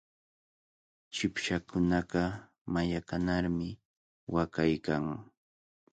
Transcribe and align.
Chipshakunaqa 1.13 2.21
mallaqanarmi 2.73 3.69
waqaykan. 4.33 5.03